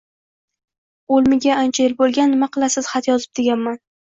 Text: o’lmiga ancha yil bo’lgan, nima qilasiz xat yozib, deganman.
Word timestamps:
o’lmiga 1.17 1.35
ancha 1.57 1.85
yil 1.85 1.95
bo’lgan, 2.01 2.35
nima 2.35 2.51
qilasiz 2.57 2.91
xat 2.95 3.11
yozib, 3.13 3.35
deganman. 3.43 3.83